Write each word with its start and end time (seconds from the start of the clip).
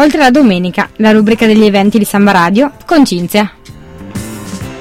Oltre 0.00 0.18
la 0.18 0.30
domenica, 0.30 0.88
la 0.96 1.12
rubrica 1.12 1.44
degli 1.44 1.62
eventi 1.62 1.98
di 1.98 2.06
Samba 2.06 2.30
Radio 2.30 2.72
con 2.86 3.04
Cinzia. 3.04 3.52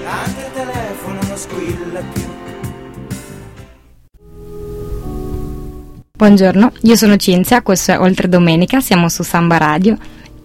Anche 0.05 0.39
il 0.39 0.51
telefono 0.53 1.19
non 1.27 1.37
squilla 1.37 2.01
più. 2.13 2.21
Buongiorno, 6.13 6.71
io 6.83 6.95
sono 6.95 7.17
Cinzia, 7.17 7.61
questo 7.61 7.91
è 7.91 7.99
Oltre 7.99 8.29
Domenica, 8.29 8.79
siamo 8.79 9.09
su 9.09 9.21
Samba 9.23 9.57
Radio 9.57 9.97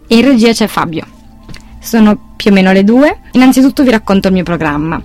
e 0.08 0.16
in 0.16 0.24
regia 0.24 0.50
c'è 0.50 0.66
Fabio. 0.66 1.06
Sono 1.80 2.32
più 2.34 2.50
o 2.50 2.54
meno 2.54 2.72
le 2.72 2.82
due, 2.82 3.20
innanzitutto 3.30 3.84
vi 3.84 3.90
racconto 3.90 4.26
il 4.26 4.34
mio 4.34 4.42
programma. 4.42 5.00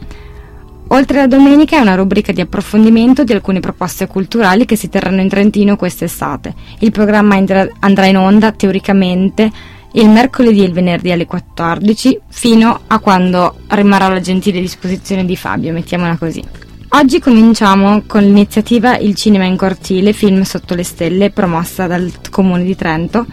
Oltre 0.92 1.18
la 1.18 1.28
domenica 1.28 1.78
è 1.78 1.82
una 1.82 1.94
rubrica 1.94 2.32
di 2.32 2.42
approfondimento 2.42 3.24
di 3.24 3.32
alcune 3.32 3.60
proposte 3.60 4.08
culturali 4.08 4.66
che 4.66 4.76
si 4.76 4.90
terranno 4.90 5.22
in 5.22 5.30
Trentino 5.30 5.76
quest'estate. 5.76 6.56
Il 6.80 6.92
programma 6.92 7.36
andrà 7.36 8.06
in 8.08 8.18
onda 8.18 8.52
teoricamente 8.52 9.52
il 9.94 10.10
mercoledì 10.10 10.62
e 10.62 10.66
il 10.66 10.74
venerdì 10.74 11.12
alle 11.12 11.28
14 11.28 12.20
fino 12.30 12.82
a 12.88 12.98
quando 12.98 13.60
rimarrà 13.68 14.08
la 14.08 14.20
gentile 14.20 14.60
disposizione 14.60 15.26
di 15.26 15.36
Fabio, 15.36 15.74
mettiamola 15.74 16.18
così. 16.18 16.44
Oggi 16.90 17.20
cominciamo 17.20 18.02
con 18.08 18.24
l'iniziativa 18.24 18.98
Il 18.98 19.14
cinema 19.14 19.46
in 19.46 19.58
cortile, 19.58 20.12
film 20.12 20.42
sotto 20.42 20.74
le 20.74 20.84
stelle, 20.84 21.30
promossa 21.30 21.86
dal 21.86 22.12
comune 22.32 22.64
di 22.64 22.76
Trento, 22.76 23.28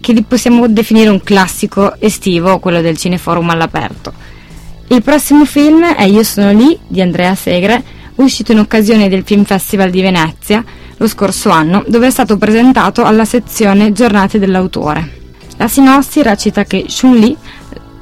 che 0.00 0.22
possiamo 0.28 0.68
definire 0.68 1.08
un 1.08 1.22
classico 1.22 1.98
estivo, 1.98 2.58
quello 2.58 2.82
del 2.82 2.98
cineforum 2.98 3.48
all'aperto. 3.48 4.32
Il 4.88 5.02
prossimo 5.02 5.46
film 5.46 5.82
è 5.82 6.04
Io 6.04 6.22
sono 6.22 6.52
lì 6.52 6.78
di 6.86 7.00
Andrea 7.00 7.34
Segre, 7.34 7.82
uscito 8.16 8.52
in 8.52 8.58
occasione 8.58 9.08
del 9.08 9.22
Film 9.24 9.44
Festival 9.44 9.90
di 9.90 10.02
Venezia 10.02 10.62
lo 10.98 11.08
scorso 11.08 11.48
anno, 11.48 11.82
dove 11.88 12.06
è 12.06 12.10
stato 12.10 12.36
presentato 12.36 13.02
alla 13.02 13.24
sezione 13.24 13.92
Giornate 13.92 14.38
dell'autore. 14.38 15.22
La 15.56 15.68
sinossi 15.68 16.22
recita 16.22 16.64
che 16.64 16.84
Shun 16.86 17.16
Li, 17.16 17.36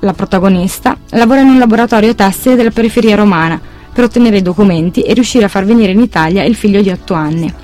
la 0.01 0.13
protagonista, 0.13 0.97
lavora 1.11 1.41
in 1.41 1.51
un 1.51 1.59
laboratorio 1.59 2.15
tessile 2.15 2.57
della 2.57 2.71
periferia 2.71 3.15
romana 3.15 3.61
per 3.93 4.05
ottenere 4.05 4.39
i 4.39 4.43
documenti 4.43 5.03
e 5.03 5.15
riuscire 5.15 5.45
a 5.45 5.49
far 5.49 5.65
venire 5.65 5.93
in 5.93 6.01
Italia 6.01 6.43
il 6.43 6.57
figlio 6.57 6.83
di 6.83 6.91
8 6.91 7.15
anni. 7.15 7.55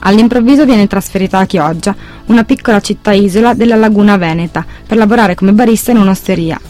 All'improvviso 0.00 0.64
viene 0.64 0.86
trasferita 0.86 1.38
a 1.38 1.46
Chioggia, 1.46 1.94
una 2.26 2.44
piccola 2.44 2.80
città 2.80 3.12
isola 3.12 3.54
della 3.54 3.76
laguna 3.76 4.16
veneta, 4.16 4.64
per 4.86 4.96
lavorare 4.96 5.34
come 5.34 5.52
barista 5.52 5.92
in 5.92 5.98
un'osteria. 5.98 6.60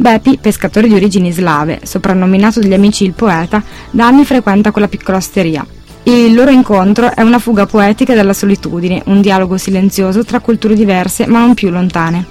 Bepi, 0.00 0.38
pescatore 0.40 0.86
di 0.86 0.94
origini 0.94 1.32
slave, 1.32 1.80
soprannominato 1.82 2.60
dagli 2.60 2.72
amici 2.72 3.02
il 3.02 3.14
poeta, 3.14 3.60
da 3.90 4.06
anni 4.06 4.24
frequenta 4.24 4.70
quella 4.70 4.86
piccola 4.86 5.16
osteria. 5.16 5.66
Il 6.04 6.34
loro 6.34 6.52
incontro 6.52 7.12
è 7.12 7.22
una 7.22 7.40
fuga 7.40 7.66
poetica 7.66 8.14
dalla 8.14 8.32
solitudine, 8.32 9.02
un 9.06 9.20
dialogo 9.20 9.58
silenzioso 9.58 10.22
tra 10.22 10.38
culture 10.38 10.76
diverse 10.76 11.26
ma 11.26 11.40
non 11.40 11.54
più 11.54 11.70
lontane. 11.70 12.24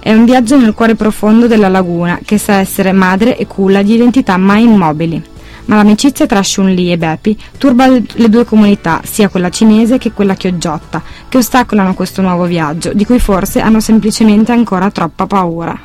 È 0.00 0.14
un 0.14 0.24
viaggio 0.24 0.56
nel 0.56 0.72
cuore 0.72 0.94
profondo 0.94 1.46
della 1.46 1.68
laguna 1.68 2.20
che 2.24 2.38
sa 2.38 2.54
essere 2.54 2.92
madre 2.92 3.36
e 3.36 3.46
culla 3.46 3.82
di 3.82 3.92
identità 3.92 4.38
mai 4.38 4.62
immobili. 4.62 5.22
Ma 5.66 5.76
l'amicizia 5.76 6.24
tra 6.24 6.42
Shun-Li 6.42 6.90
e 6.90 6.96
Bepi 6.96 7.38
turba 7.58 7.86
le 7.86 8.28
due 8.30 8.46
comunità, 8.46 9.02
sia 9.04 9.28
quella 9.28 9.50
cinese 9.50 9.98
che 9.98 10.12
quella 10.12 10.32
chioggiotta, 10.32 11.02
che 11.28 11.36
ostacolano 11.36 11.92
questo 11.92 12.22
nuovo 12.22 12.46
viaggio, 12.46 12.94
di 12.94 13.04
cui 13.04 13.18
forse 13.18 13.60
hanno 13.60 13.80
semplicemente 13.80 14.52
ancora 14.52 14.90
troppa 14.90 15.26
paura. 15.26 15.78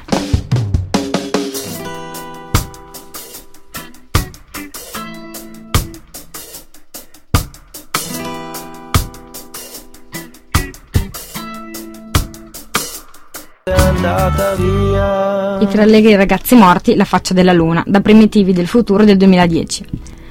Andata 14.04 14.56
via. 14.56 15.60
I 15.62 15.68
tre 15.68 15.84
allegri 15.84 16.16
ragazzi 16.16 16.56
morti, 16.56 16.96
la 16.96 17.06
faccia 17.06 17.34
della 17.34 17.54
luna, 17.54 17.84
da 17.88 18.02
Primitivi 18.02 18.52
del 18.52 18.68
futuro 18.68 19.06
del 19.06 19.18
2010. 19.18 19.86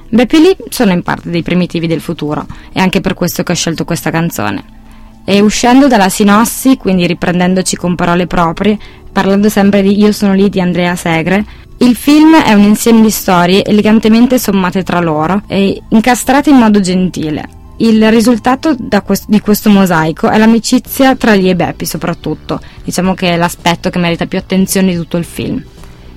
Beppe 0.09 0.39
Lee 0.39 0.55
sono 0.69 0.91
in 0.91 1.01
parte 1.01 1.31
dei 1.31 1.41
primitivi 1.41 1.87
del 1.87 1.99
futuro, 1.99 2.45
è 2.71 2.79
anche 2.79 3.01
per 3.01 3.15
questo 3.15 3.41
che 3.41 3.53
ho 3.53 3.55
scelto 3.55 3.83
questa 3.83 4.11
canzone. 4.11 4.81
E 5.25 5.39
uscendo 5.39 5.87
dalla 5.87 6.09
sinossi, 6.09 6.77
quindi 6.77 7.07
riprendendoci 7.07 7.75
con 7.75 7.95
parole 7.95 8.27
proprie, 8.27 8.77
parlando 9.11 9.49
sempre 9.49 9.81
di 9.81 9.99
Io 9.99 10.11
sono 10.11 10.33
lì 10.33 10.49
di 10.49 10.61
Andrea 10.61 10.95
Segre, 10.95 11.43
il 11.77 11.95
film 11.95 12.35
è 12.35 12.53
un 12.53 12.61
insieme 12.61 13.01
di 13.01 13.09
storie 13.09 13.65
elegantemente 13.65 14.37
sommate 14.37 14.83
tra 14.83 14.99
loro 14.99 15.41
e 15.47 15.81
incastrate 15.89 16.51
in 16.51 16.57
modo 16.57 16.79
gentile. 16.79 17.61
Il 17.77 18.09
risultato 18.11 18.75
questo, 19.03 19.25
di 19.29 19.39
questo 19.39 19.69
mosaico 19.69 20.29
è 20.29 20.37
l'amicizia 20.37 21.15
tra 21.15 21.33
Lee 21.33 21.51
e 21.51 21.55
Beppy 21.55 21.85
soprattutto, 21.85 22.59
diciamo 22.83 23.13
che 23.15 23.31
è 23.31 23.37
l'aspetto 23.37 23.89
che 23.89 23.99
merita 23.99 24.27
più 24.27 24.37
attenzione 24.37 24.91
di 24.91 24.97
tutto 24.97 25.17
il 25.17 25.25
film. 25.25 25.61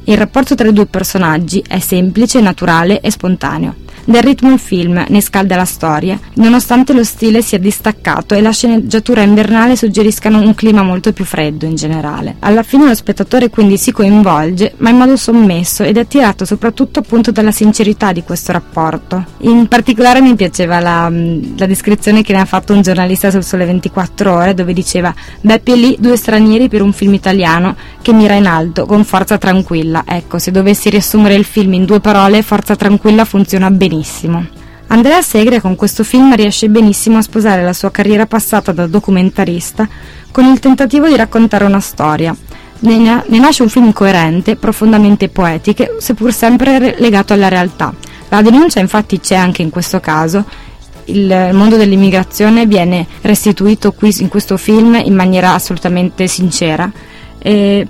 Il 0.05 0.17
rapporto 0.17 0.55
tra 0.55 0.69
i 0.69 0.72
due 0.72 0.87
personaggi 0.87 1.65
è 1.67 1.78
semplice, 1.78 2.41
naturale 2.41 3.00
e 3.00 3.11
spontaneo. 3.11 3.75
Del 4.09 4.22
ritmo 4.22 4.53
il 4.53 4.61
film 4.61 5.05
ne 5.09 5.21
scalda 5.21 5.56
la 5.56 5.65
storia, 5.65 6.17
nonostante 6.34 6.93
lo 6.93 7.03
stile 7.03 7.43
sia 7.43 7.59
distaccato 7.59 8.37
e 8.37 8.41
la 8.41 8.53
sceneggiatura 8.53 9.22
invernale 9.22 9.75
suggeriscano 9.75 10.39
un 10.39 10.55
clima 10.55 10.84
molto 10.84 11.12
più 11.12 11.25
freddo 11.25 11.65
in 11.67 11.75
generale. 11.75 12.37
Alla 12.39 12.62
fine 12.62 12.87
lo 12.87 12.94
spettatore 12.94 13.50
quindi 13.50 13.77
si 13.77 13.91
coinvolge, 13.91 14.75
ma 14.77 14.91
in 14.91 14.97
modo 14.97 15.17
sommesso 15.17 15.83
ed 15.83 15.97
è 15.97 16.03
attirato 16.03 16.44
soprattutto 16.44 17.00
appunto 17.00 17.33
dalla 17.33 17.50
sincerità 17.50 18.12
di 18.12 18.22
questo 18.22 18.53
rapporto. 18.53 19.25
In 19.39 19.67
particolare 19.67 20.21
mi 20.21 20.37
piaceva 20.37 20.78
la, 20.78 21.11
la 21.11 21.67
descrizione 21.67 22.23
che 22.23 22.33
ne 22.33 22.43
ha 22.43 22.44
fatto 22.44 22.75
un 22.75 22.83
giornalista 22.83 23.33
sul 23.33 23.43
Sole 23.43 23.65
24 23.65 24.33
Ore 24.33 24.55
dove 24.55 24.73
diceva 24.73 25.12
Beppe 25.41 25.73
e 25.73 25.77
lì 25.77 25.97
due 25.99 26.17
stranieri 26.17 26.69
per 26.69 26.81
un 26.81 26.93
film 26.93 27.15
italiano 27.15 27.75
che 28.03 28.12
mira 28.12 28.34
in 28.34 28.47
alto 28.47 28.87
con 28.87 29.03
forza 29.03 29.37
tranquilla. 29.37 30.05
Ecco, 30.06 30.38
se 30.38 30.53
dovessi 30.53 30.91
riassumere 30.91 31.34
il 31.34 31.44
film 31.44 31.73
in 31.73 31.84
due 31.84 31.99
parole, 31.99 32.43
forza 32.43 32.77
tranquilla 32.77 33.25
funziona 33.25 33.69
benissimo 33.69 33.94
benissimo. 33.97 34.47
Andrea 34.89 35.23
Segre 35.23 35.61
con 35.61 35.75
questo 35.75 36.05
film 36.05 36.34
riesce 36.34 36.69
benissimo 36.69 37.19
a 37.19 37.23
sposare 37.23 37.62
la 37.62 37.73
sua 37.73 37.91
carriera 37.91 38.27
passata 38.27 38.73
da 38.73 38.87
documentarista 38.87 39.89
con 40.31 40.45
il 40.45 40.61
tentativo 40.61 41.09
di 41.09 41.17
raccontare 41.17 41.65
una 41.65 41.81
storia. 41.81 42.37
Ne, 42.81 43.25
ne 43.27 43.39
nasce 43.39 43.62
un 43.62 43.71
film 43.71 43.93
coerente, 43.93 44.56
profondamente 44.56 45.29
poetico, 45.29 45.97
seppur 45.99 46.33
sempre 46.33 46.95
legato 46.99 47.33
alla 47.33 47.49
realtà. 47.49 47.93
La 48.29 48.43
denuncia 48.43 48.81
infatti 48.81 49.19
c'è 49.19 49.35
anche 49.35 49.62
in 49.62 49.71
questo 49.71 49.99
caso. 49.99 50.45
Il 51.06 51.51
mondo 51.53 51.77
dell'immigrazione 51.77 52.67
viene 52.67 53.06
restituito 53.23 53.93
qui 53.93 54.15
in 54.19 54.29
questo 54.29 54.56
film 54.56 55.01
in 55.03 55.15
maniera 55.15 55.55
assolutamente 55.55 56.27
sincera. 56.27 56.91
E, 57.39 57.87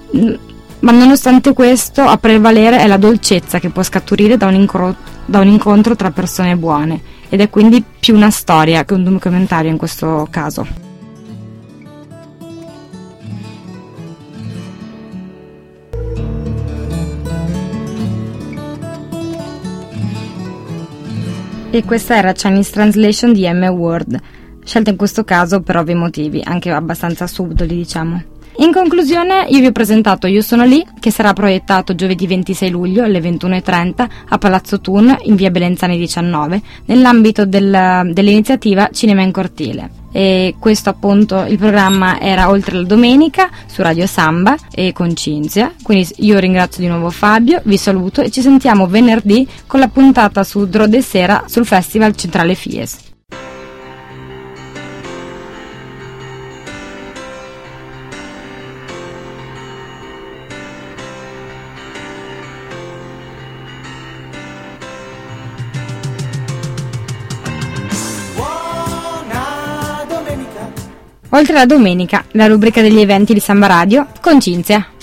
ma 0.80 0.92
nonostante 0.92 1.52
questo 1.52 2.02
a 2.02 2.16
prevalere 2.16 2.78
è 2.78 2.86
la 2.86 2.96
dolcezza 2.96 3.58
che 3.58 3.70
può 3.70 3.82
scaturire 3.82 4.36
da 4.36 4.46
un, 4.46 4.54
incro- 4.54 4.96
da 5.26 5.40
un 5.40 5.48
incontro 5.48 5.96
tra 5.96 6.10
persone 6.10 6.56
buone 6.56 7.00
ed 7.28 7.40
è 7.40 7.50
quindi 7.50 7.84
più 7.98 8.14
una 8.14 8.30
storia 8.30 8.84
che 8.84 8.94
un 8.94 9.04
documentario 9.04 9.70
in 9.70 9.76
questo 9.76 10.26
caso. 10.30 10.84
E 21.70 21.84
questa 21.84 22.16
era 22.16 22.32
Chinese 22.32 22.70
Translation 22.70 23.32
di 23.34 23.46
M. 23.46 23.64
Word, 23.64 24.18
scelta 24.64 24.90
in 24.90 24.96
questo 24.96 25.24
caso 25.24 25.60
per 25.60 25.76
ovvi 25.76 25.94
motivi, 25.94 26.40
anche 26.42 26.70
abbastanza 26.70 27.26
subdoli 27.26 27.74
diciamo. 27.74 28.35
In 28.58 28.72
conclusione, 28.72 29.44
io 29.50 29.60
vi 29.60 29.66
ho 29.66 29.72
presentato 29.72 30.26
Io 30.26 30.40
sono 30.40 30.64
lì, 30.64 30.84
che 30.98 31.10
sarà 31.10 31.34
proiettato 31.34 31.94
giovedì 31.94 32.26
26 32.26 32.70
luglio 32.70 33.04
alle 33.04 33.20
21.30 33.20 34.08
a 34.30 34.38
Palazzo 34.38 34.80
Thun 34.80 35.14
in 35.24 35.34
via 35.34 35.50
Belenzani 35.50 35.98
19, 35.98 36.62
nell'ambito 36.86 37.44
del, 37.44 38.10
dell'iniziativa 38.12 38.88
Cinema 38.90 39.20
in 39.20 39.30
Cortile. 39.30 39.90
E 40.10 40.54
questo 40.58 40.88
appunto 40.88 41.44
il 41.44 41.58
programma 41.58 42.18
era 42.18 42.48
oltre 42.48 42.76
la 42.76 42.84
domenica 42.84 43.50
su 43.66 43.82
Radio 43.82 44.06
Samba 44.06 44.56
e 44.72 44.92
con 44.94 45.14
Cinzia. 45.14 45.74
Quindi 45.82 46.08
io 46.20 46.38
ringrazio 46.38 46.82
di 46.82 46.88
nuovo 46.88 47.10
Fabio, 47.10 47.60
vi 47.64 47.76
saluto 47.76 48.22
e 48.22 48.30
ci 48.30 48.40
sentiamo 48.40 48.86
venerdì 48.86 49.46
con 49.66 49.80
la 49.80 49.88
puntata 49.88 50.42
su 50.44 50.66
Drode 50.66 51.02
Sera 51.02 51.44
sul 51.46 51.66
Festival 51.66 52.16
Centrale 52.16 52.54
Fies. 52.54 53.15
Oltre 71.30 71.54
la 71.54 71.66
domenica, 71.66 72.24
la 72.32 72.46
rubrica 72.46 72.80
degli 72.80 73.00
eventi 73.00 73.34
di 73.34 73.40
Samba 73.40 73.66
Radio 73.66 74.06
con 74.20 74.40
Cinzia. 74.40 74.95